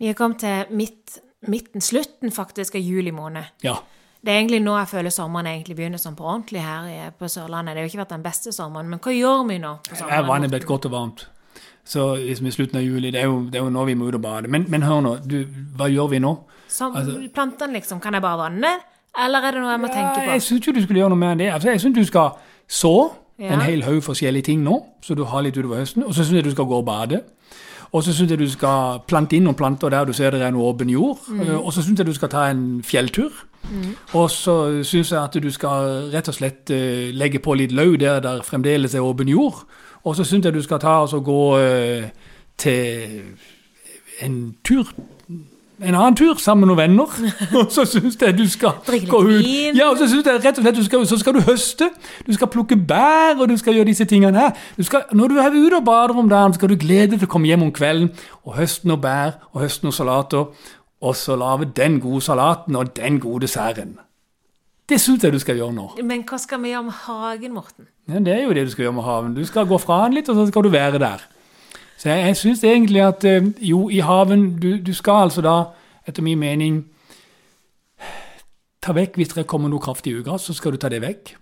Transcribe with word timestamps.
Vi 0.00 0.08
er 0.08 0.16
kommet 0.18 0.40
til 0.40 0.70
midt, 0.76 1.18
midten, 1.50 1.80
slutten 1.84 2.32
faktisk 2.32 2.74
av 2.78 2.84
juli 2.84 3.12
måned. 3.12 3.44
Ja. 3.64 3.76
Det 4.20 4.32
er 4.32 4.38
egentlig 4.42 4.60
nå 4.64 4.74
jeg 4.76 4.88
føler 4.90 5.12
sommeren 5.12 5.46
egentlig 5.48 5.76
begynner 5.78 6.00
sånn 6.00 6.16
på 6.16 6.24
ordentlig 6.28 6.60
her 6.64 7.12
på 7.16 7.28
Sørlandet. 7.32 7.72
Det 7.76 7.80
har 7.82 7.86
jo 7.86 7.92
ikke 7.92 8.02
vært 8.02 8.14
den 8.16 8.24
beste 8.24 8.52
sommeren, 8.52 8.88
men 8.92 9.00
hva 9.00 9.12
gjør 9.14 9.46
vi 9.48 9.58
nå? 9.62 9.74
på 9.86 9.94
Er 9.94 10.00
sommeren? 10.02 10.26
vannet 10.28 10.50
blitt 10.52 10.66
godt 10.68 10.88
og 10.90 10.92
varmt? 10.92 11.26
Så 11.84 12.04
liksom 12.20 12.46
i 12.46 12.52
slutten 12.52 12.76
av 12.78 12.84
juli, 12.84 13.10
det 13.10 13.22
er 13.22 13.28
jo, 13.30 13.38
det 13.48 13.58
er 13.60 13.64
jo 13.64 13.70
nå 13.72 13.84
vi 13.88 13.94
må 13.96 14.08
ut 14.10 14.14
og 14.18 14.22
bade. 14.22 14.48
Men, 14.52 14.66
men 14.68 14.82
hør 14.84 15.00
nå, 15.04 15.14
du, 15.24 15.38
hva 15.76 15.88
gjør 15.88 16.10
vi 16.12 16.20
nå? 16.20 16.34
Som 16.68 16.96
altså- 16.96 17.16
plantene, 17.34 17.72
liksom. 17.80 18.00
Kan 18.00 18.14
jeg 18.14 18.22
bare 18.22 18.38
vanne? 18.38 18.74
Eller 19.18 19.42
er 19.48 19.56
det 19.56 19.62
noe 19.64 19.72
jeg 19.72 19.80
må 19.80 19.88
tenke 19.90 20.20
på? 20.20 20.26
jeg 20.30 20.42
syns 20.44 20.60
ikke 20.60 20.74
du 20.76 20.82
skulle 20.84 21.00
gjøre 21.00 21.10
noe 21.16 21.18
mer 21.18 21.32
enn 21.34 21.38
det. 21.42 21.48
Altså, 21.54 21.72
jeg 21.72 21.80
syns 21.82 21.96
du 21.96 22.04
skal 22.04 22.36
så 22.68 22.94
Ja. 23.40 23.54
en 23.54 23.60
hel 23.64 23.82
haug 23.82 24.02
forskjellige 24.04 24.44
ting 24.44 24.60
nå, 24.62 24.76
så 25.02 25.16
du 25.16 25.24
har 25.24 25.40
litt 25.42 25.56
utover 25.56 25.80
høsten. 25.80 26.04
Og 26.04 26.12
så 26.12 26.22
syns 26.22 26.36
jeg 26.36 26.44
du 26.44 26.50
skal 26.52 26.66
gå 26.68 26.76
og 26.76 26.84
bade. 26.84 27.22
Og 27.92 28.04
så 28.06 28.12
syns 28.14 28.30
jeg 28.30 28.38
du 28.38 28.46
skal 28.50 29.00
plante 29.10 29.34
inn 29.36 29.44
noen 29.48 29.58
planter 29.58 29.90
der 29.90 30.06
du 30.06 30.12
ser 30.14 30.30
det 30.30 30.42
er 30.46 30.52
noe 30.54 30.68
åpen 30.70 30.90
jord. 30.90 31.18
Mm. 31.28 31.40
Eh, 31.42 31.56
Og 31.58 31.72
så 31.74 31.82
syns 31.82 31.98
jeg 31.98 32.06
du 32.06 32.14
skal 32.14 32.30
ta 32.30 32.48
en 32.50 32.82
fjelltur. 32.86 33.30
Og 34.14 34.30
så 34.30 34.82
syns 34.86 35.10
jeg 35.12 35.20
at 35.20 35.34
du 35.42 35.50
skal 35.50 36.10
rett 36.12 36.28
og 36.28 36.34
slett 36.34 36.70
eh, 36.70 37.10
legge 37.12 37.42
på 37.42 37.54
litt 37.58 37.72
løv 37.72 37.98
der 37.98 38.20
der 38.20 38.42
fremdeles 38.46 38.94
er 38.94 39.04
åpen 39.04 39.28
jord. 39.28 39.64
Og 40.04 40.16
så 40.16 40.24
syns 40.24 40.44
jeg 40.44 40.54
du 40.54 40.62
skal 40.62 40.80
ta 40.80 41.00
og 41.02 41.08
så 41.08 41.20
gå 41.20 41.58
eh, 41.58 42.10
til 42.56 43.20
en 44.22 44.56
tur 44.64 44.86
en 45.80 45.94
annen 45.94 46.16
tur 46.16 46.34
sammen 46.40 46.66
med 46.66 46.70
noen 46.70 46.80
venner. 46.80 47.14
Og 47.60 47.70
så 47.72 47.84
syns 47.88 48.18
jeg 48.20 48.36
du 48.36 48.44
skal 48.50 48.80
gå 48.84 49.20
ut. 49.28 49.46
Ja, 49.76 49.88
og 49.90 49.96
så 49.98 50.08
synes 50.10 50.26
jeg 50.26 50.42
rett 50.44 50.58
og 50.58 50.64
slett 50.64 50.76
du 50.76 50.84
skal, 50.84 51.06
så 51.08 51.18
skal 51.20 51.38
du 51.38 51.40
høste. 51.46 51.88
Du 52.26 52.32
skal 52.36 52.50
plukke 52.52 52.76
bær, 52.76 53.38
og 53.40 53.48
du 53.48 53.56
skal 53.60 53.78
gjøre 53.78 53.88
disse 53.88 54.04
tingene 54.04 54.44
her. 54.44 54.52
Du 54.76 54.84
skal, 54.84 55.06
når 55.16 55.32
du 55.32 55.40
er 55.40 55.56
ute 55.56 55.80
og 55.80 55.86
bader 55.88 56.20
om 56.20 56.28
dagen, 56.28 56.54
skal 56.54 56.72
du 56.72 56.76
glede 56.80 57.14
deg 57.14 57.22
til 57.22 57.30
å 57.30 57.32
komme 57.32 57.48
hjem 57.48 57.64
om 57.68 57.72
kvelden 57.72 58.12
og 58.44 58.58
høste 58.58 58.90
noen 58.90 59.00
bær 59.00 59.40
og 59.52 59.64
høste 59.64 59.86
noen 59.86 59.96
salater, 59.96 60.52
og 61.00 61.16
så 61.16 61.36
lage 61.40 61.70
den 61.76 61.98
gode 62.04 62.20
salaten 62.28 62.76
og 62.76 62.92
den 62.96 63.20
gode 63.22 63.46
desserten. 63.46 63.96
Det 64.90 64.98
syns 65.00 65.22
jeg 65.24 65.32
du 65.32 65.38
skal 65.40 65.56
gjøre 65.60 65.72
nå. 65.72 65.88
Men 66.02 66.24
hva 66.26 66.36
skal 66.42 66.60
vi 66.64 66.72
gjøre 66.72 66.88
med 66.88 66.96
hagen, 67.06 67.52
Morten? 67.54 67.86
Ja, 68.10 68.18
det 68.18 68.32
er 68.34 68.42
jo 68.42 68.54
det 68.56 68.66
du 68.66 68.72
skal 68.72 68.88
gjøre 68.88 68.96
med 68.98 69.06
haven. 69.06 69.36
Du 69.36 69.44
skal 69.46 69.68
gå 69.70 69.78
fra 69.78 70.02
den 70.04 70.18
litt, 70.18 70.28
og 70.28 70.36
så 70.36 70.48
skal 70.50 70.66
du 70.66 70.72
være 70.74 70.98
der. 70.98 71.22
Så 72.00 72.08
jeg, 72.08 72.26
jeg 72.26 72.36
syns 72.40 72.64
egentlig 72.64 73.02
at 73.04 73.24
eh, 73.28 73.44
jo, 73.60 73.88
i 73.92 74.00
haven 74.00 74.54
du, 74.60 74.78
du 74.80 74.94
skal 74.96 75.26
altså 75.28 75.44
da, 75.44 75.56
etter 76.08 76.24
min 76.24 76.40
mening 76.40 76.80
Ta 78.80 78.94
vekk 78.96 79.18
hvis 79.20 79.34
det 79.36 79.42
kommer 79.44 79.68
noe 79.68 79.82
kraftig 79.84 80.14
ugress, 80.16 80.46
så 80.48 80.54
skal 80.56 80.72
du 80.72 80.78
ta 80.80 80.88
det 80.88 81.02
vekk. 81.04 81.34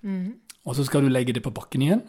Og 0.66 0.74
så 0.74 0.82
skal 0.82 1.04
du 1.04 1.12
legge 1.14 1.30
det 1.36 1.44
på 1.44 1.52
bakken 1.54 1.84
igjen. 1.84 2.00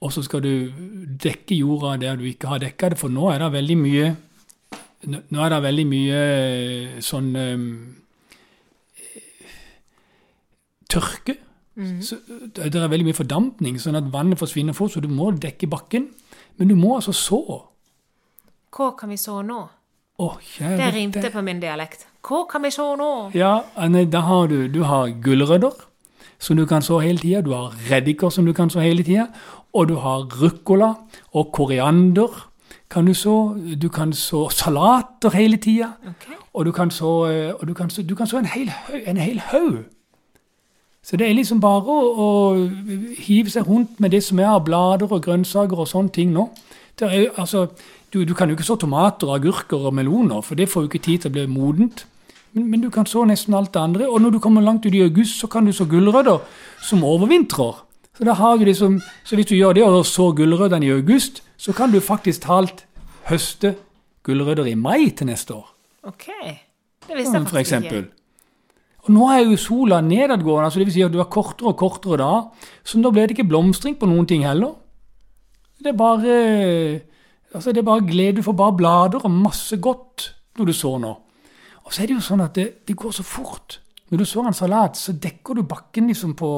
Og 0.00 0.12
så 0.12 0.22
skal 0.24 0.40
du 0.40 0.72
dekke 1.20 1.58
jorda 1.58 1.98
der 2.00 2.16
du 2.16 2.24
ikke 2.24 2.48
har 2.48 2.62
dekka 2.62 2.94
det, 2.94 2.98
for 3.00 3.12
nå 3.12 3.28
er 3.28 3.44
det 3.44 3.52
veldig 3.52 3.76
mye 3.82 4.14
Nå 5.06 5.42
er 5.44 5.52
det 5.52 5.58
veldig 5.62 5.84
mye 5.86 6.20
eh, 6.24 6.94
sånn 7.04 7.28
um, 7.36 7.66
tørke. 10.90 11.36
Så, 12.02 12.16
det 12.56 12.72
er 12.72 12.88
veldig 12.88 13.06
mye 13.10 13.18
fordampning, 13.18 13.76
sånn 13.78 14.00
at 14.00 14.08
vannet 14.10 14.40
forsvinner 14.40 14.74
fort, 14.74 14.96
så 14.96 15.02
du 15.04 15.06
må 15.12 15.28
dekke 15.36 15.68
bakken. 15.70 16.08
Men 16.56 16.68
du 16.68 16.74
må 16.74 16.94
altså 16.96 17.12
så. 17.12 17.42
Hva 18.76 18.90
kan 18.98 19.10
vi 19.12 19.16
så 19.20 19.40
nå? 19.44 19.62
Oh, 20.18 20.36
Det 20.58 20.94
rimte 20.94 21.30
på 21.32 21.42
min 21.44 21.60
dialekt. 21.60 22.06
Hva 22.24 22.46
kan 22.50 22.64
vi 22.64 22.70
så 22.72 22.94
nå? 22.96 23.10
Ja, 23.36 23.60
nei, 23.88 24.06
da 24.08 24.22
har 24.24 24.48
du, 24.48 24.66
du 24.72 24.82
har 24.88 25.12
gulrøtter 25.22 25.76
som 26.38 26.56
du 26.56 26.64
kan 26.66 26.82
så 26.82 26.98
hele 27.00 27.18
tida. 27.18 27.42
Du 27.44 27.52
har 27.52 27.74
reddiker 27.90 28.30
som 28.30 28.46
du 28.46 28.52
kan 28.52 28.70
så 28.70 28.80
hele 28.80 29.04
tida. 29.04 29.28
Og 29.76 29.88
du 29.88 29.96
har 30.00 30.24
ruccola 30.40 30.94
og 31.32 31.52
koriander 31.52 32.32
kan 32.90 33.06
du 33.06 33.14
så. 33.14 33.56
Du 33.82 33.88
kan 33.88 34.12
så 34.12 34.48
salater 34.48 35.36
hele 35.36 35.56
tida. 35.56 35.92
Okay. 36.08 36.36
Og 36.54 36.64
du 36.66 36.72
kan 36.72 36.90
så, 36.90 37.26
eh, 37.30 37.52
og 37.54 37.68
du 37.68 37.74
kan 37.74 37.90
så, 37.90 38.02
du 38.02 38.14
kan 38.14 38.26
så 38.26 38.38
en 38.38 38.46
hel. 38.46 38.72
En 39.06 39.16
hel 39.16 39.40
haug. 39.40 39.84
Så 41.06 41.14
det 41.14 41.28
er 41.28 41.36
liksom 41.38 41.60
bare 41.62 41.86
å, 41.86 42.06
å 42.18 42.28
hive 43.22 43.52
seg 43.52 43.68
rundt 43.68 44.00
med 44.02 44.10
det 44.10 44.24
som 44.26 44.40
er 44.42 44.50
av 44.50 44.64
blader 44.66 45.06
og 45.06 45.22
grønnsaker 45.22 45.78
og 45.78 45.86
sånne 45.86 46.10
ting 46.10 46.32
nå. 46.34 46.48
Det 46.98 47.06
er, 47.06 47.28
altså, 47.38 47.68
du, 48.10 48.24
du 48.26 48.34
kan 48.34 48.50
jo 48.50 48.56
ikke 48.56 48.66
så 48.66 48.74
tomater, 48.80 49.30
agurker 49.30 49.86
og 49.86 49.94
meloner, 49.94 50.42
for 50.42 50.58
det 50.58 50.66
får 50.72 50.82
jo 50.86 50.90
ikke 50.90 51.04
tid 51.04 51.22
til 51.22 51.30
å 51.30 51.36
bli 51.36 51.44
modent. 51.52 52.02
Men, 52.56 52.66
men 52.72 52.82
du 52.82 52.88
kan 52.90 53.06
så 53.06 53.22
nesten 53.28 53.54
alt 53.54 53.70
det 53.76 53.84
andre. 53.84 54.08
Og 54.10 54.18
når 54.24 54.34
du 54.34 54.40
kommer 54.42 54.64
langt 54.66 54.88
ut 54.88 54.94
i 54.96 55.04
august, 55.04 55.38
så 55.38 55.50
kan 55.52 55.68
du 55.68 55.74
så 55.76 55.86
gulrøtter 55.86 56.42
som 56.82 57.06
overvintrer. 57.06 57.84
Så, 58.16 58.26
da 58.26 58.34
har 58.40 58.58
du 58.58 58.66
liksom, 58.66 58.98
så 59.28 59.38
hvis 59.38 59.50
du 59.52 59.54
gjør 59.54 59.78
det 59.78 59.86
og 59.86 60.02
så 60.08 60.32
gulrøttene 60.34 60.88
i 60.88 60.94
august, 60.96 61.44
så 61.60 61.76
kan 61.76 61.94
du 61.94 62.00
faktisk 62.02 62.48
talt 62.48 62.86
høste 63.30 63.76
gulrøtter 64.26 64.66
i 64.72 64.74
mai 64.74 65.12
til 65.14 65.30
neste 65.30 65.54
år. 65.54 65.68
Ok. 66.08 66.32
Det 67.06 67.14
visste 67.14 67.38
jeg 67.38 67.50
faktisk 67.52 67.84
ikke. 67.84 68.06
Og 69.06 69.12
nå 69.14 69.28
er 69.30 69.44
jo 69.44 69.58
sola 69.60 70.00
nedadgående, 70.02 70.66
altså 70.66 70.82
vil 70.82 70.90
si 70.90 71.04
at 71.06 71.14
du 71.14 71.20
har 71.20 71.30
kortere 71.30 71.70
og 71.70 71.78
kortere 71.78 72.18
da, 72.18 72.30
så 72.82 72.98
da 73.02 73.12
ble 73.14 73.26
det 73.26 73.36
ikke 73.36 73.46
blomstring 73.46 73.94
på 74.00 74.08
noen 74.10 74.26
ting 74.26 74.42
heller. 74.46 74.74
Det 75.78 75.92
er 75.92 75.98
bare, 75.98 76.34
altså 77.54 77.70
det 77.70 77.84
er 77.84 77.86
bare 77.86 78.06
glede, 78.08 78.40
du 78.40 78.46
får 78.46 78.56
bare 78.58 78.76
blader 78.76 79.22
og 79.22 79.30
masse 79.30 79.78
godt 79.78 80.32
når 80.58 80.70
du 80.70 80.74
sår 80.74 80.98
nå. 81.04 81.14
Og 81.86 81.94
så 81.94 82.02
er 82.02 82.10
det 82.10 82.16
jo 82.16 82.26
sånn 82.26 82.42
at 82.42 82.56
det, 82.58 82.66
det 82.88 82.98
går 82.98 83.14
så 83.14 83.22
fort. 83.22 83.78
Når 84.10 84.22
du 84.22 84.26
sår 84.26 84.50
en 84.50 84.58
salat, 84.58 84.98
så 84.98 85.14
dekker 85.14 85.54
du 85.54 85.66
bakken 85.66 86.10
liksom 86.10 86.34
på 86.38 86.50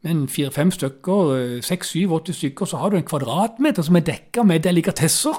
med 0.00 0.10
en 0.14 0.28
fire-fem 0.32 0.70
stykker, 0.72 1.60
seks, 1.64 1.92
syv, 1.92 2.14
åtte 2.16 2.32
stykker, 2.32 2.68
så 2.68 2.78
har 2.80 2.90
du 2.90 2.96
en 2.96 3.04
kvadratmeter 3.04 3.84
som 3.84 3.98
er 3.98 4.04
dekka 4.06 4.44
med 4.48 4.64
delikatesser. 4.64 5.36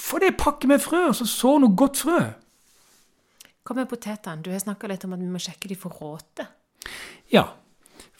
Få 0.00 0.20
det 0.22 0.36
pakke 0.40 0.68
med 0.68 0.80
frø, 0.80 1.10
så 1.12 1.26
så 1.28 1.58
noe 1.60 1.76
godt 1.76 2.00
frø. 2.06 2.20
Hva 3.64 3.74
med 3.78 3.88
potetene? 3.88 4.42
Du 4.44 4.50
har 4.52 4.60
snakka 4.60 4.88
litt 4.90 5.04
om 5.06 5.14
at 5.16 5.22
vi 5.22 5.30
må 5.32 5.40
sjekke 5.40 5.70
de 5.70 5.76
for 5.78 5.94
råte. 6.00 6.44
Ja. 7.32 7.46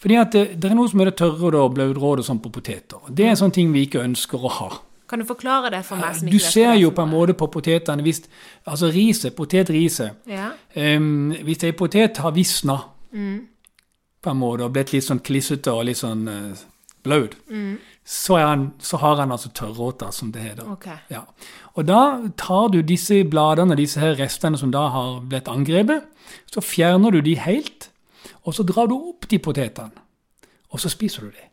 Fordi 0.01 0.17
at 0.21 0.33
det, 0.33 0.45
det 0.61 0.71
er 0.71 0.75
noe 0.79 0.89
som 0.89 1.01
er 1.05 1.11
det 1.11 1.19
tørre 1.21 1.61
og 1.61 1.75
blautråd 1.77 2.23
og 2.23 2.27
sånn 2.27 2.41
på 2.45 2.53
poteter. 2.53 3.05
Det 3.13 3.29
er 3.29 3.37
sånne 3.41 3.57
ting 3.57 3.73
vi 3.75 3.85
ikke 3.87 4.03
ønsker 4.05 4.41
å 4.41 4.53
ha. 4.59 4.69
Kan 5.09 5.21
du 5.21 5.27
forklare 5.29 5.69
det 5.75 5.83
for 5.85 6.01
meg? 6.01 6.17
som 6.17 6.29
Du 6.29 6.37
ikke 6.39 6.47
hva 6.47 6.53
ser 6.57 6.71
er 6.73 6.79
jo 6.81 6.91
på 6.97 7.05
en 7.05 7.11
måte 7.13 7.35
på 7.37 7.49
potetene 7.53 8.03
hvis 8.03 8.23
Altså 8.67 8.89
riset, 8.89 9.35
potetriset 9.37 10.25
Ja. 10.33 10.47
um, 10.97 11.35
Hvis 11.45 11.65
ei 11.69 11.73
potet 11.77 12.17
har 12.25 12.33
visna 12.33 12.79
på 13.13 14.31
en 14.33 14.41
måte 14.41 14.65
og 14.65 14.73
blitt 14.73 14.95
litt 14.95 15.05
sånn 15.05 15.21
klissete 15.21 15.71
og 15.71 15.85
litt 15.85 16.01
sånn 16.01 16.25
uh, 16.27 16.65
blaut, 17.05 17.37
så, 18.05 18.37
er 18.41 18.67
så 18.83 18.99
har 19.01 19.21
han 19.23 19.33
altså 19.33 19.51
tørråter, 19.55 20.11
som 20.11 20.33
det 20.33 20.43
heter. 20.43 20.69
Okay. 20.75 20.97
Ja. 21.13 21.23
Og 21.75 21.87
da 21.89 22.01
tar 22.41 22.69
du 22.73 22.81
disse 22.83 23.23
bladene, 23.29 23.77
disse 23.79 24.01
her 24.03 24.17
restene 24.19 24.59
som 24.61 24.73
da 24.75 24.89
har 24.93 25.21
blitt 25.25 25.49
angrepet, 25.49 26.07
så 26.53 26.63
fjerner 26.65 27.15
du 27.15 27.21
de 27.25 27.37
helt, 27.39 27.91
og 28.45 28.57
så 28.57 28.65
drar 28.67 28.89
du 28.91 28.97
opp 28.97 29.29
de 29.31 29.39
potetene, 29.39 30.05
og 30.73 30.81
så 30.83 30.91
spiser 30.93 31.29
du 31.29 31.35
de. 31.35 31.51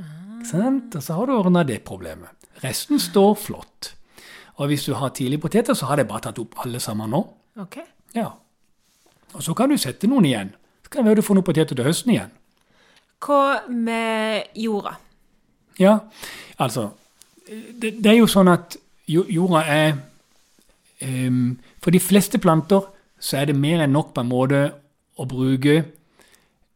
Mm. 0.00 0.38
Og 0.42 1.02
så 1.02 1.14
har 1.14 1.26
du 1.26 1.34
ordna 1.36 1.62
det 1.66 1.82
problemet. 1.86 2.30
Resten 2.62 3.00
står 3.00 3.34
flott. 3.34 3.92
Og 4.60 4.66
hvis 4.70 4.84
du 4.84 4.94
har 4.94 5.08
tidlige 5.08 5.40
poteter, 5.40 5.74
så 5.74 5.86
har 5.86 5.96
de 5.96 6.04
bare 6.04 6.28
tatt 6.28 6.38
opp 6.38 6.58
alle 6.64 6.80
sammen 6.80 7.10
nå. 7.10 7.22
Okay. 7.64 7.84
Ja. 8.14 8.28
Og 9.32 9.42
så 9.42 9.54
kan 9.56 9.72
du 9.72 9.78
sette 9.80 10.08
noen 10.10 10.28
igjen. 10.28 10.52
Så 10.84 10.92
kan 10.92 11.02
det 11.02 11.12
være 11.12 11.22
du 11.22 11.26
får 11.26 11.38
noen 11.38 11.48
poteter 11.48 11.78
til 11.78 11.86
høsten 11.86 12.12
igjen. 12.14 12.32
Hva 13.22 13.68
med 13.70 14.52
jorda? 14.58 14.96
Ja, 15.78 15.98
altså 16.58 16.90
Det, 17.46 17.98
det 18.02 18.06
er 18.06 18.18
jo 18.20 18.28
sånn 18.30 18.48
at 18.52 18.76
jorda 19.08 19.64
er 19.66 19.96
um, 21.02 21.58
For 21.82 21.90
de 21.90 22.00
fleste 22.00 22.38
planter 22.38 22.86
så 23.22 23.38
er 23.38 23.50
det 23.50 23.58
mer 23.58 23.82
enn 23.84 23.92
nok 23.94 24.14
på 24.14 24.22
en 24.22 24.30
måte 24.30 24.62
å 25.18 25.26
bruke 25.28 25.82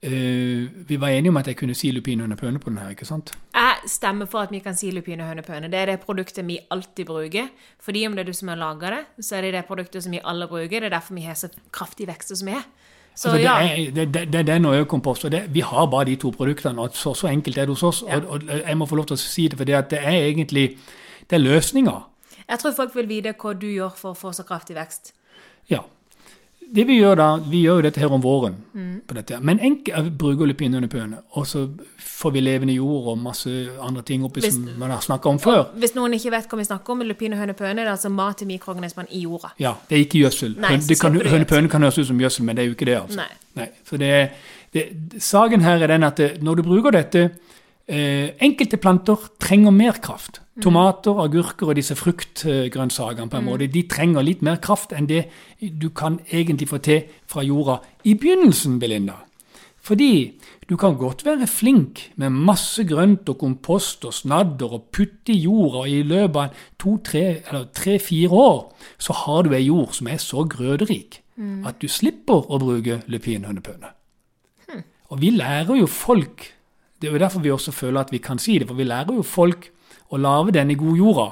Uh, 0.07 0.69
Vi 0.87 0.97
var 1.01 1.09
enige 1.09 1.33
om 1.33 1.39
at 1.41 1.49
jeg 1.49 1.57
kunne 1.57 1.75
si 1.75 1.89
lupin 1.91 2.21
under 2.21 2.37
pøne 2.37 2.61
på 2.63 2.71
den 2.71 2.78
her, 2.78 2.93
ikke 2.93 3.07
sant? 3.09 3.33
Jeg 3.55 3.91
stemmer 3.91 4.28
for 4.31 4.45
at 4.45 4.53
vi 4.53 4.61
kan 4.63 4.77
si 4.77 4.91
lupine 4.95 5.25
hønepøne. 5.25 5.71
Det 5.73 5.78
er 5.81 5.87
det 5.91 6.01
produktet 6.05 6.47
vi 6.47 6.59
alltid 6.71 7.07
bruker. 7.09 7.49
Fordi 7.83 8.05
om 8.07 8.15
det 8.15 8.23
er 8.23 8.28
du 8.31 8.37
som 8.37 8.53
har 8.53 8.61
laga 8.61 8.93
det, 8.93 9.25
så 9.25 9.37
er 9.37 9.47
det 9.47 9.55
det 9.57 9.65
produktet 9.67 10.04
som 10.04 10.13
vi 10.13 10.21
alle 10.22 10.47
bruker. 10.47 10.81
Det 10.81 10.91
er 10.91 10.95
derfor 10.95 11.16
vi 11.16 11.25
har 11.27 11.34
så 11.34 11.48
kraftig 11.72 12.07
vekst 12.07 12.37
som 12.37 12.47
vi 12.47 12.54
har. 12.54 12.69
Så 13.16 13.28
Altså, 13.28 13.36
det, 13.36 13.45
ja. 13.45 13.54
er, 13.65 13.91
det, 13.91 14.15
det, 14.15 14.27
det 14.33 14.41
er 14.41 14.48
den 14.51 14.65
og 14.68 14.74
økompost. 14.77 15.24
og 15.24 15.33
det, 15.33 15.54
Vi 15.54 15.60
har 15.60 15.86
bare 15.86 16.04
de 16.04 16.16
to 16.16 16.30
produktene, 16.30 16.83
og 16.83 16.91
så, 16.92 17.15
så 17.15 17.27
enkelt 17.28 17.59
er 17.59 17.60
det 17.65 17.68
hos 17.68 17.83
oss. 17.83 18.04
Ja. 18.09 18.16
Og, 18.16 18.42
og 18.48 18.60
jeg 18.68 18.77
må 18.77 18.86
få 18.86 18.97
lov 18.97 19.07
til 19.07 19.16
å 19.16 19.22
si 19.22 19.48
det, 19.48 19.57
for 19.57 19.65
det, 19.65 19.91
det 19.91 19.98
er 20.03 20.28
egentlig 20.28 20.66
det 21.30 21.39
er 21.39 21.42
løsninger. 21.42 22.03
Jeg 22.48 22.59
tror 22.59 22.74
folk 22.77 22.95
vil 22.95 23.09
vite 23.09 23.33
hva 23.41 23.54
du 23.59 23.66
gjør 23.66 23.95
for 23.97 24.13
å 24.13 24.18
få 24.18 24.33
så 24.36 24.45
kraftig 24.47 24.77
vekst. 24.77 25.15
Ja. 25.71 25.80
Det 26.74 26.84
vi 26.86 26.98
gjør 26.98 27.15
da, 27.16 27.27
vi 27.51 27.60
gjør 27.63 27.78
jo 27.78 27.83
dette 27.86 28.01
her 28.03 28.13
om 28.13 28.22
våren. 28.22 28.57
Mm. 28.74 28.97
på 29.07 29.15
dette. 29.15 29.39
Men 29.41 29.60
enkel, 29.63 30.10
bruker 30.18 30.47
lupin 30.47 30.74
under 30.74 30.89
pøne, 30.89 31.18
og 31.39 31.47
så 31.47 31.66
får 31.98 32.33
vi 32.34 32.41
levende 32.41 32.74
jord 32.74 33.13
og 33.13 33.18
masse 33.18 33.51
andre 33.83 34.03
ting 34.03 34.24
oppi 34.24 34.41
Hvis- 34.41 34.54
som 34.54 34.68
man 34.78 34.91
har 34.91 35.01
snakka 35.01 35.28
om 35.28 35.39
før. 35.39 35.65
Hvis 35.77 35.95
noen 35.95 36.13
ikke 36.15 36.30
vet 36.30 36.48
hva 36.48 36.59
vi 36.59 36.65
snakker 36.65 36.91
om, 36.91 37.03
lupin 37.03 37.33
og 37.33 37.39
hønepøne 37.39 37.77
det 37.77 37.86
er 37.86 37.92
altså 37.92 38.10
mat 38.10 38.36
til 38.36 38.47
mikroorganismene 38.47 39.09
i 39.10 39.22
jorda. 39.22 39.53
Ja, 39.59 39.74
det 39.89 39.97
er 39.97 40.04
ikke 40.04 40.18
gjødsel. 40.24 40.57
Nei, 40.59 40.77
hønepøne 41.30 41.71
kan 41.71 41.83
høres 41.83 41.98
ut 41.98 42.07
som 42.07 42.18
gjødsel, 42.18 42.45
men 42.45 42.57
det 42.57 42.63
er 42.63 42.66
jo 42.66 42.74
ikke 42.74 42.86
det. 42.86 42.97
altså. 43.03 43.22
Nei. 43.54 43.69
Så 43.84 43.97
det, 43.97 44.30
det, 44.72 44.84
saken 45.19 45.60
her 45.60 45.83
er 45.83 45.86
den 45.86 46.03
at 46.03 46.16
det, 46.16 46.42
når 46.42 46.54
du 46.57 46.62
bruker 46.62 46.91
dette 46.91 47.30
eh, 47.88 48.34
enkelte 48.42 48.78
planter 48.83 49.28
trenger 49.42 49.74
mer 49.74 50.00
kraft. 50.03 50.41
Tomater, 50.62 51.18
agurker 51.21 51.68
og 51.71 51.77
disse 51.77 51.97
fruktgrønnsakene 51.98 53.28
på 53.28 53.38
en 53.38 53.44
måte, 53.44 53.68
de 53.68 53.83
trenger 53.91 54.24
litt 54.24 54.42
mer 54.47 54.56
kraft 54.65 54.94
enn 54.97 55.09
det 55.10 55.27
du 55.60 55.91
kan 55.92 56.18
egentlig 56.33 56.71
få 56.71 56.80
til 56.80 57.04
fra 57.28 57.44
jorda 57.44 57.83
i 58.09 58.15
begynnelsen, 58.16 58.78
Belinda. 58.80 59.18
Fordi 59.86 60.34
du 60.66 60.74
kan 60.80 60.97
godt 60.98 61.22
være 61.27 61.47
flink 61.47 62.00
med 62.18 62.34
masse 62.34 62.83
grønt 62.88 63.28
og 63.30 63.38
kompost 63.38 64.04
og 64.09 64.16
snadder 64.16 64.72
og 64.80 64.88
putte 64.91 65.30
i 65.34 65.44
jorda, 65.44 65.84
og 65.84 65.92
i 65.92 66.00
løpet 66.03 66.41
av 66.41 66.65
to-tre 66.80 67.27
eller 67.44 67.68
tre-fire 67.77 68.33
år 68.33 68.59
så 68.98 69.15
har 69.22 69.47
du 69.47 69.54
ei 69.54 69.68
jord 69.68 69.94
som 69.94 70.10
er 70.10 70.18
så 70.22 70.42
grøderik 70.42 71.21
at 71.68 71.78
du 71.83 71.88
slipper 71.88 72.48
å 72.48 72.59
bruke 72.59 73.03
lupinhønepøne. 73.12 73.92
Og 75.12 75.21
vi 75.21 75.30
lærer 75.36 75.77
jo 75.78 75.86
folk 75.86 76.48
Det 77.01 77.09
er 77.09 77.13
jo 77.13 77.22
derfor 77.22 77.41
vi 77.45 77.51
også 77.53 77.72
føler 77.72 78.01
at 78.01 78.13
vi 78.13 78.19
kan 78.19 78.39
si 78.39 78.59
det, 78.59 78.69
for 78.69 78.78
vi 78.78 78.84
lærer 78.89 79.15
jo 79.15 79.22
folk 79.22 79.71
å 80.10 80.21
lage 80.21 80.54
denne 80.57 80.77
gode 80.78 80.98
jorda. 81.01 81.27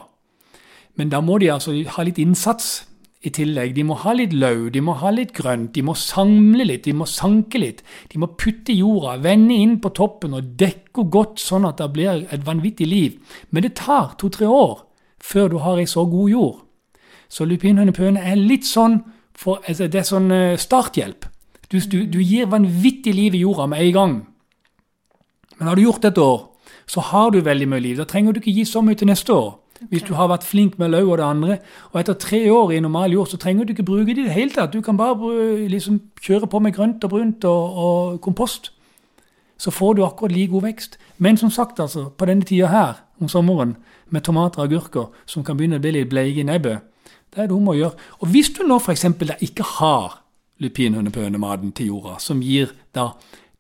Men 0.97 1.11
da 1.11 1.21
må 1.25 1.39
de 1.39 1.53
altså 1.53 1.75
ha 1.97 2.05
litt 2.07 2.21
innsats 2.23 2.85
i 3.25 3.33
tillegg. 3.33 3.73
De 3.75 3.85
må 3.87 3.97
ha 4.03 4.13
litt 4.17 4.35
løv, 4.37 4.69
de 4.75 4.83
må 4.85 4.95
ha 5.01 5.11
litt 5.15 5.33
grønt, 5.37 5.73
de 5.75 5.83
må 5.83 5.95
samle 5.99 6.67
litt, 6.69 6.85
de 6.85 6.95
må 6.97 7.07
sanke 7.09 7.61
litt. 7.61 7.83
De 8.13 8.21
må 8.21 8.31
putte 8.39 8.77
jorda, 8.77 9.17
vende 9.25 9.57
inn 9.57 9.79
på 9.83 9.95
toppen 9.97 10.37
og 10.37 10.53
dekke 10.61 11.07
godt 11.13 11.41
sånn 11.43 11.67
at 11.69 11.81
det 11.81 11.91
blir 11.95 12.27
et 12.29 12.45
vanvittig 12.47 12.89
liv. 12.91 13.39
Men 13.51 13.67
det 13.67 13.77
tar 13.81 14.15
to-tre 14.21 14.49
år 14.51 14.85
før 15.25 15.51
du 15.51 15.59
har 15.65 15.81
ei 15.81 15.89
så 15.89 16.05
god 16.11 16.31
jord. 16.31 16.61
Så 17.33 17.47
lupinhønepøene 17.49 18.21
er 18.21 18.37
litt 18.39 18.69
sånn 18.69 19.01
for, 19.35 19.63
altså 19.67 19.89
det 19.91 20.03
er 20.03 20.07
sånn 20.07 20.31
eh, 20.31 20.61
starthjelp. 20.61 21.27
Du, 21.73 21.81
du, 21.81 22.05
du 22.07 22.21
gir 22.21 22.51
vanvittig 22.53 23.15
liv 23.17 23.35
i 23.35 23.43
jorda 23.43 23.67
med 23.73 23.83
en 23.83 23.95
gang. 23.97 24.15
Men 25.59 25.69
har 25.69 25.77
du 25.77 25.83
gjort 25.83 26.03
det 26.03 26.15
et 26.15 26.19
år, 26.19 26.41
så 26.87 27.01
har 27.01 27.31
du 27.31 27.41
veldig 27.41 27.69
mye 27.69 27.81
liv. 27.81 27.97
Da 27.97 28.05
trenger 28.05 28.33
du 28.33 28.41
ikke 28.41 28.55
gi 28.55 28.65
så 28.69 28.83
mye 28.85 28.99
til 28.99 29.09
neste 29.09 29.33
år. 29.33 29.55
Hvis 29.91 30.05
du 30.07 30.15
har 30.15 30.31
vært 30.31 30.47
flink 30.47 30.79
med 30.79 30.93
løv 30.95 31.11
og 31.11 31.19
det 31.19 31.25
andre, 31.27 31.57
og 31.93 32.01
etter 32.01 32.17
tre 32.21 32.41
år 32.53 32.73
i 32.73 32.81
normal 32.81 33.13
jord, 33.13 33.27
så 33.27 33.37
trenger 33.37 33.65
du 33.65 33.73
ikke 33.75 33.87
bruke 33.87 34.15
det 34.15 34.23
i 34.23 34.29
det 34.29 34.37
hele 34.37 34.55
tatt. 34.55 34.73
Du 34.73 34.81
kan 34.81 34.97
bare 34.97 35.69
liksom 35.69 36.01
kjøre 36.23 36.47
på 36.47 36.59
med 36.59 36.75
grønt 36.75 37.05
og 37.05 37.11
brunt 37.11 37.45
og, 37.45 37.79
og 37.87 38.21
kompost. 38.21 38.73
Så 39.59 39.71
får 39.71 39.95
du 39.95 40.05
akkurat 40.05 40.33
like 40.33 40.53
god 40.53 40.63
vekst. 40.63 40.99
Men 41.19 41.37
som 41.37 41.51
sagt, 41.51 41.81
altså, 41.81 42.09
på 42.09 42.27
denne 42.27 42.43
tida 42.45 42.67
her 42.67 43.05
om 43.21 43.29
sommeren, 43.29 43.77
med 44.11 44.21
tomater 44.21 44.63
og 44.63 44.65
agurker 44.69 45.07
som 45.27 45.45
kan 45.45 45.57
begynne 45.57 45.81
å 45.81 45.83
bli 45.83 45.95
litt 45.97 46.11
bleike 46.11 46.43
i 46.43 46.47
nebbet, 46.47 46.85
det 47.35 47.43
er 47.43 47.49
det 47.51 47.57
om 47.57 47.69
å 47.69 47.75
gjøre. 47.75 47.99
Og 48.23 48.31
hvis 48.31 48.53
du 48.55 48.63
nå 48.67 48.79
f.eks. 48.79 49.05
ikke 49.43 49.67
har 49.79 50.21
lupinhønepønematen 50.63 51.73
til 51.75 51.91
jorda, 51.91 52.19
som 52.23 52.43
gir 52.43 52.71
da 52.95 53.11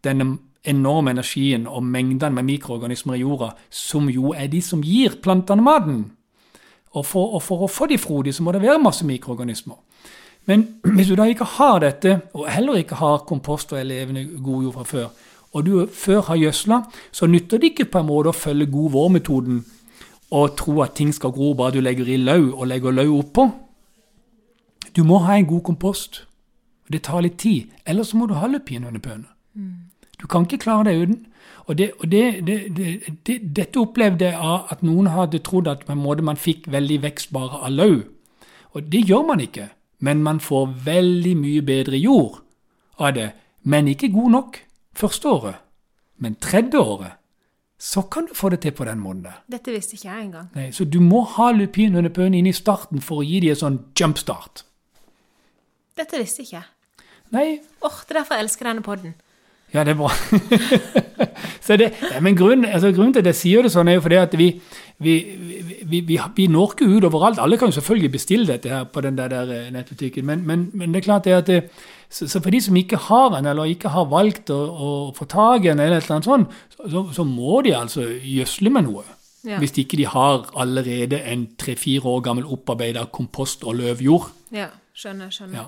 denne 0.05 0.37
enorme 0.65 1.13
energien 1.15 1.67
og 1.67 1.85
mengdene 1.85 2.35
med 2.35 2.49
mikroorganismer 2.49 3.15
i 3.19 3.23
jorda, 3.23 3.53
som 3.71 4.09
jo 4.11 4.33
er 4.33 4.49
de 4.53 4.63
som 4.63 4.83
gir 4.83 5.19
plantene 5.23 5.63
maten. 5.63 6.05
Og 6.95 7.07
for, 7.07 7.35
og 7.37 7.43
for 7.43 7.65
å 7.65 7.71
få 7.71 7.89
de 7.91 7.99
frodige, 7.99 8.37
så 8.39 8.47
må 8.47 8.55
det 8.55 8.63
være 8.63 8.83
masse 8.83 9.07
mikroorganismer. 9.07 9.77
Men 10.47 10.67
hvis 10.97 11.11
du 11.11 11.17
da 11.19 11.29
ikke 11.29 11.49
har 11.59 11.81
dette, 11.85 12.19
og 12.35 12.49
heller 12.51 12.81
ikke 12.81 13.01
har 13.01 13.25
kompost 13.29 13.73
og 13.73 13.85
levende 13.85 14.27
god 14.39 14.69
jord 14.69 14.77
fra 14.79 14.89
før, 14.89 15.09
og 15.55 15.67
du 15.67 15.87
før 15.87 16.21
har 16.29 16.41
gjødsla, 16.41 16.81
så 17.15 17.27
nytter 17.31 17.61
det 17.63 17.73
ikke 17.73 17.91
på 17.93 18.01
en 18.03 18.09
måte 18.09 18.33
å 18.33 18.37
følge 18.37 18.67
god 18.73 18.91
vår-metoden 18.97 19.61
og 20.35 20.57
tro 20.59 20.81
at 20.83 20.97
ting 20.99 21.13
skal 21.15 21.31
gro 21.31 21.53
bare 21.55 21.77
du 21.77 21.85
legger 21.85 22.09
i 22.11 22.17
løv 22.19 22.49
og 22.57 22.67
legger 22.67 22.97
løv 22.97 23.13
oppå. 23.15 23.45
Du 24.97 25.05
må 25.07 25.21
ha 25.23 25.37
en 25.39 25.47
god 25.47 25.63
kompost. 25.69 26.25
Det 26.91 27.05
tar 27.07 27.23
litt 27.23 27.39
tid. 27.39 27.71
Ellers 27.87 28.13
må 28.15 28.27
du 28.27 28.35
ha 28.35 28.49
lupinhønepøne. 28.51 29.29
Du 30.25 30.29
kan 30.33 30.47
ikke 30.49 30.63
klare 30.65 30.89
deg 30.89 31.03
uten. 31.05 31.17
Og, 31.69 31.77
det, 31.77 31.91
og 32.01 32.09
det, 32.09 32.23
det, 32.47 32.55
det, 32.77 33.17
det, 33.29 33.35
dette 33.57 33.81
opplevde 33.81 34.31
jeg 34.31 34.37
av 34.41 34.71
at 34.73 34.81
noen 34.85 35.11
hadde 35.13 35.43
trodd 35.45 35.69
at 35.69 35.85
man 35.89 36.41
fikk 36.41 36.65
veldig 36.73 37.03
vekst 37.03 37.33
bare 37.33 37.61
av 37.61 37.75
løv. 37.77 37.99
Og 38.73 38.89
det 38.93 39.03
gjør 39.05 39.27
man 39.29 39.43
ikke. 39.45 39.69
Men 40.05 40.23
man 40.25 40.41
får 40.41 40.73
veldig 40.85 41.35
mye 41.41 41.65
bedre 41.65 42.01
jord 42.01 42.41
av 43.01 43.13
det. 43.17 43.31
Men 43.69 43.89
ikke 43.89 44.13
god 44.13 44.33
nok 44.33 44.59
første 44.97 45.29
året. 45.29 45.61
Men 46.17 46.37
tredje 46.41 46.81
året, 46.81 47.17
så 47.81 48.03
kan 48.09 48.29
du 48.29 48.35
få 48.37 48.49
det 48.55 48.63
til 48.65 48.73
på 48.73 48.85
den 48.89 49.01
måten 49.03 49.25
der. 49.27 49.41
Dette 49.51 49.73
visste 49.75 49.97
ikke 49.99 50.09
jeg 50.09 50.25
engang. 50.25 50.49
Nei, 50.55 50.71
så 50.73 50.85
du 50.89 51.01
må 51.05 51.25
ha 51.37 51.51
lupinhundepøen 51.53 52.37
inn 52.37 52.49
i 52.49 52.57
starten 52.57 53.03
for 53.05 53.21
å 53.21 53.27
gi 53.27 53.43
dem 53.45 53.53
en 53.53 53.61
sånn 53.61 53.81
jumpstart. 53.99 54.65
Dette 55.99 56.21
visste 56.21 56.45
ikke 56.45 56.57
jeg. 56.63 56.71
Nei, 57.35 57.61
Åh, 57.85 58.01
Det 58.07 58.15
er 58.15 58.21
derfor 58.21 58.39
jeg 58.39 58.47
elsker 58.47 58.69
denne 58.69 58.85
podden. 58.85 59.15
Ja, 59.75 59.83
det 59.83 59.95
er 59.95 59.99
bra. 59.99 60.11
så 61.67 61.77
det, 61.77 61.91
ja, 62.13 62.21
men 62.23 62.37
grunnen, 62.39 62.65
altså, 62.65 62.93
grunnen 62.95 63.13
til 63.17 63.25
at 63.25 63.33
jeg 63.33 63.39
sier 63.41 63.67
det 63.67 63.73
sånn, 63.75 63.91
er 63.91 63.99
jo 63.99 64.05
fordi 64.05 64.21
at 64.21 64.37
vi, 64.39 64.47
vi, 65.03 65.15
vi, 65.83 66.01
vi, 66.07 66.21
vi 66.37 66.47
når 66.47 66.77
ikke 66.77 66.87
ut 66.93 67.09
overalt. 67.09 67.41
Alle 67.43 67.59
kan 67.59 67.73
jo 67.73 67.79
selvfølgelig 67.81 68.13
bestille 68.15 68.47
dette 68.53 68.71
her 68.71 68.87
på 68.87 69.03
den 69.03 69.19
der, 69.19 69.33
der 69.33 69.51
eh, 69.51 69.73
nettbutikken, 69.75 70.27
men, 70.29 70.47
men, 70.47 70.69
men 70.73 70.95
det 70.95 71.03
er 71.03 71.09
klart 71.09 71.27
det 71.27 71.35
at 71.41 71.51
det, 71.51 71.59
så, 72.07 72.29
så 72.31 72.39
for 72.39 72.55
de 72.55 72.61
som 72.63 72.79
ikke 72.79 73.03
har 73.09 73.35
en, 73.35 73.51
eller 73.51 73.75
ikke 73.75 73.91
har 73.91 74.07
valgt 74.13 74.55
å, 74.55 74.61
å 74.63 74.95
få 75.17 75.27
tak 75.27 75.67
i 75.67 75.73
en, 75.73 75.83
eller 75.83 75.99
et 75.99 76.07
eller 76.07 76.21
annet 76.21 76.31
sånt, 76.31 76.57
så, 76.79 77.07
så 77.19 77.27
må 77.27 77.59
de 77.67 77.75
altså 77.75 78.07
gjødsle 78.07 78.71
med 78.71 78.87
noe. 78.87 79.05
Ja. 79.45 79.59
Hvis 79.61 79.75
ikke 79.77 79.99
de 80.01 80.07
har 80.09 80.47
allerede 80.57 81.19
en 81.29 81.49
tre-fire 81.61 82.07
år 82.09 82.23
gammel 82.25 82.47
opparbeida 82.49 83.05
kompost- 83.13 83.67
og 83.67 83.75
løvjord. 83.83 84.31
Ja, 84.55 84.71
skjønner, 84.97 85.35
skjønner. 85.35 85.59
Ja. 85.59 85.67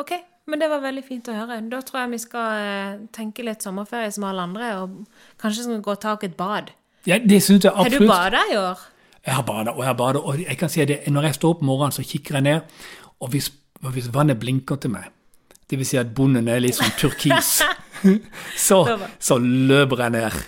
Ok, 0.00 0.14
men 0.50 0.60
det 0.62 0.68
var 0.72 0.82
veldig 0.82 1.02
fint 1.06 1.28
å 1.30 1.36
høre. 1.36 1.60
Da 1.70 1.80
tror 1.86 2.02
jeg 2.02 2.12
vi 2.14 2.20
skal 2.22 2.64
eh, 2.66 3.02
tenke 3.14 3.44
litt 3.46 3.64
sommerferie 3.64 4.10
som 4.14 4.26
alle 4.28 4.46
andre, 4.48 4.70
og 4.82 4.96
kanskje 5.40 5.66
skal 5.66 5.82
gå 5.84 5.94
og 5.94 6.02
ta 6.02 6.16
et 6.26 6.36
bad. 6.38 6.72
Ja, 7.08 7.18
det 7.18 7.40
synes 7.46 7.64
jeg 7.64 7.72
absolutt. 7.72 8.10
Har 8.10 8.30
du 8.30 8.36
bada 8.36 8.42
i 8.50 8.58
år? 8.60 8.82
Jeg 9.26 9.36
har 9.36 9.46
bada, 9.46 9.72
og 9.72 9.82
jeg 9.84 9.90
har 9.90 9.96
bada, 10.00 10.20
og 10.20 10.42
jeg 10.42 10.58
kan 10.58 10.72
si 10.72 10.84
det, 10.88 11.00
når 11.12 11.28
jeg 11.28 11.38
står 11.38 11.54
opp 11.54 11.64
om 11.64 11.70
morgenen, 11.70 11.92
så 11.96 12.04
kikker 12.04 12.38
jeg 12.40 12.46
ned, 12.46 12.84
og 13.20 13.32
hvis, 13.34 13.50
og 13.82 13.90
hvis 13.94 14.08
vannet 14.14 14.40
blinker 14.40 14.80
til 14.80 14.94
meg, 14.94 15.10
det 15.70 15.78
vil 15.78 15.86
si 15.86 15.98
at 16.00 16.14
bunnen 16.16 16.48
er 16.48 16.62
litt 16.64 16.78
sånn 16.78 16.94
turkis, 16.98 17.60
så, 18.68 18.80
så 19.20 19.38
løper 19.38 20.06
jeg 20.06 20.16
ned. 20.16 20.40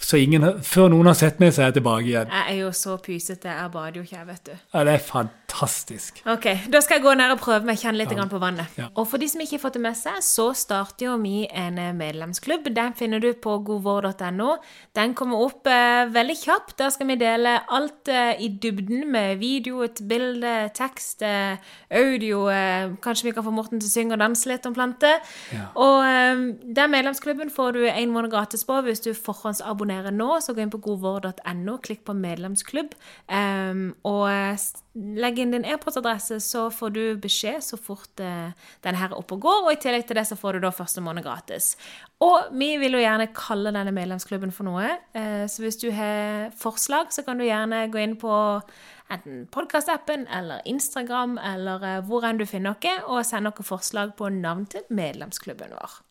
Så 0.00 0.16
ingen, 0.16 0.44
før 0.64 0.88
noen 0.92 1.10
har 1.10 1.16
sett 1.18 1.40
meg, 1.42 1.50
så 1.52 1.62
er 1.62 1.70
jeg 1.70 1.78
tilbake 1.80 2.06
igjen. 2.06 2.30
Jeg 2.32 2.54
er 2.54 2.60
jo 2.62 2.70
så 2.76 2.94
pysete, 3.02 3.50
jeg 3.50 3.70
bader 3.74 3.98
jo 3.98 4.04
ikke, 4.06 4.16
jeg, 4.16 4.26
vet 4.28 4.46
du. 4.46 4.52
Ja, 4.72 4.84
det 4.86 4.94
er 4.94 5.02
fantastisk. 5.04 6.22
Ok, 6.28 6.46
Da 6.72 6.80
skal 6.84 6.98
jeg 6.98 7.04
gå 7.04 7.14
ned 7.18 7.34
og 7.34 7.40
prøve 7.42 7.68
meg, 7.68 7.80
kjenne 7.80 8.00
litt 8.00 8.14
ja. 8.14 8.24
på 8.30 8.40
vannet. 8.40 8.78
Ja. 8.78 8.88
Og 8.94 9.08
for 9.10 9.20
de 9.20 9.28
som 9.28 9.42
ikke 9.44 9.58
har 9.58 9.62
fått 9.66 9.76
det 9.76 9.82
med 9.84 9.98
seg, 9.98 10.20
så 10.24 10.46
starter 10.56 11.10
jo 11.10 11.16
vi 11.20 11.42
en 11.50 11.80
eh, 11.82 11.90
medlemsklubb. 11.96 12.70
Den 12.76 12.94
finner 12.96 13.20
du 13.20 13.30
på 13.36 13.58
godvår.no. 13.66 14.54
Den 14.96 15.12
kommer 15.18 15.44
opp 15.48 15.68
eh, 15.68 16.06
veldig 16.14 16.38
kjapt. 16.40 16.76
Der 16.80 16.94
skal 16.94 17.10
vi 17.10 17.18
dele 17.20 17.58
alt 17.68 18.08
eh, 18.12 18.32
i 18.40 18.48
dybden 18.48 19.04
med 19.12 19.42
video, 19.42 19.82
et 19.84 20.00
bilde, 20.08 20.54
tekst, 20.78 21.26
eh, 21.26 21.60
audio. 21.90 22.46
Eh, 22.54 22.94
kanskje 23.04 23.28
vi 23.28 23.34
kan 23.36 23.44
få 23.44 23.52
Morten 23.58 23.82
til 23.82 23.90
å 23.90 23.92
synge 23.92 24.16
og 24.16 24.22
danse 24.24 24.48
litt 24.48 24.64
om 24.68 24.76
planter. 24.76 25.20
Ja. 25.52 25.68
Og 25.76 26.00
eh, 26.06 26.48
den 26.80 26.96
medlemsklubben 26.96 27.52
får 27.52 27.76
du 27.76 27.82
en 27.90 28.14
måned 28.14 28.32
gratis 28.32 28.64
på 28.68 28.80
hvis 28.86 29.04
du 29.04 29.10
forhåndsabonnerer 29.12 29.87
nå. 29.88 30.28
Så 30.40 30.54
gå 30.54 30.62
inn 30.62 30.72
på 30.72 30.80
godvår.no, 30.84 31.76
klikk 31.84 32.04
på 32.06 32.14
medlemsklubb, 32.16 32.94
um, 33.28 33.94
og 34.08 34.24
eh, 34.30 34.66
legg 34.94 35.38
inn 35.38 35.54
din 35.54 35.66
e-postadresse, 35.68 36.40
så 36.42 36.66
får 36.74 36.94
du 36.94 37.02
beskjed 37.22 37.62
så 37.64 37.78
fort 37.80 38.22
uh, 38.22 38.50
den 38.86 38.98
her 38.98 39.12
er 39.12 39.18
oppe 39.18 39.36
og 39.36 39.44
går. 39.46 39.64
Og 39.66 39.72
i 39.74 39.80
tillegg 39.82 40.08
til 40.08 40.18
det 40.18 40.26
så 40.30 40.38
får 40.38 40.58
du 40.58 40.66
da 40.66 40.72
første 40.74 41.04
måned 41.04 41.26
gratis. 41.26 41.76
Og 42.24 42.50
vi 42.58 42.74
vil 42.82 42.98
jo 42.98 43.02
gjerne 43.02 43.30
kalle 43.36 43.72
denne 43.74 43.94
medlemsklubben 43.94 44.54
for 44.54 44.68
noe, 44.68 44.90
uh, 45.16 45.46
så 45.50 45.64
hvis 45.64 45.80
du 45.82 45.90
har 45.94 46.52
forslag, 46.58 47.12
så 47.14 47.24
kan 47.26 47.38
du 47.38 47.46
gjerne 47.46 47.86
gå 47.92 48.02
inn 48.02 48.18
på 48.20 48.34
enten 49.08 49.46
podkastappen 49.52 50.26
eller 50.28 50.60
Instagram 50.68 51.38
eller 51.40 51.86
uh, 51.86 52.02
hvor 52.06 52.26
enn 52.28 52.40
du 52.40 52.46
finner 52.48 52.76
noe, 52.76 52.98
og 53.06 53.24
send 53.26 53.48
noen 53.48 53.72
forslag 53.72 54.16
på 54.18 54.30
navn 54.34 54.68
til 54.68 54.86
medlemsklubben 54.88 55.74
vår. 55.78 56.02